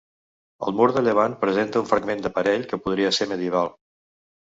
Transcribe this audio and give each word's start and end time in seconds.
El 0.69 0.77
mur 0.77 0.85
de 0.93 1.03
llevant 1.07 1.35
presenta 1.43 1.83
un 1.83 1.87
fragment 1.89 2.23
d'aparell 2.23 2.65
que 2.73 2.81
podria 2.87 3.13
ser 3.19 3.29
medieval. 3.35 3.71